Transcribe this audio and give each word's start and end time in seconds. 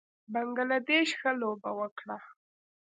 بنګله 0.33 0.77
دېش 0.89 1.09
ښه 1.19 1.31
لوبه 1.41 1.71
وکړه 1.79 2.17